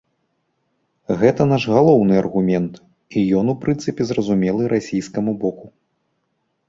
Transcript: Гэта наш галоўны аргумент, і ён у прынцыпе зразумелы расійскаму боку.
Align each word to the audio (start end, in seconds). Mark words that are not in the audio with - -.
Гэта 1.19 1.41
наш 1.51 1.63
галоўны 1.75 2.13
аргумент, 2.21 2.73
і 3.19 3.25
ён 3.43 3.53
у 3.55 3.57
прынцыпе 3.67 4.01
зразумелы 4.13 4.63
расійскаму 4.75 5.31
боку. 5.45 5.65